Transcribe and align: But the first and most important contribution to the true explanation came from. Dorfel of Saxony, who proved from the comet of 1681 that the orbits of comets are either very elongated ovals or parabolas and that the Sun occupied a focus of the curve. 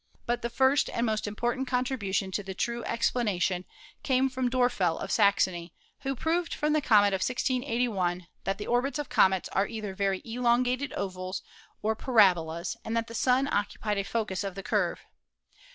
But 0.25 0.41
the 0.41 0.49
first 0.49 0.89
and 0.89 1.05
most 1.05 1.27
important 1.27 1.67
contribution 1.67 2.31
to 2.31 2.41
the 2.41 2.55
true 2.55 2.83
explanation 2.85 3.65
came 4.01 4.29
from. 4.31 4.49
Dorfel 4.49 4.97
of 4.99 5.11
Saxony, 5.11 5.75
who 5.99 6.15
proved 6.15 6.55
from 6.55 6.73
the 6.73 6.81
comet 6.81 7.09
of 7.13 7.21
1681 7.21 8.25
that 8.43 8.57
the 8.57 8.65
orbits 8.65 8.97
of 8.97 9.09
comets 9.09 9.47
are 9.49 9.67
either 9.67 9.93
very 9.93 10.23
elongated 10.25 10.91
ovals 10.93 11.43
or 11.83 11.95
parabolas 11.95 12.75
and 12.83 12.97
that 12.97 13.05
the 13.05 13.13
Sun 13.13 13.47
occupied 13.53 13.99
a 13.99 14.03
focus 14.03 14.43
of 14.43 14.55
the 14.55 14.63
curve. 14.63 15.01